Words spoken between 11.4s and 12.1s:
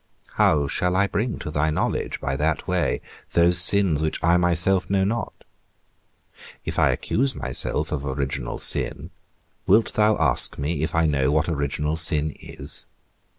original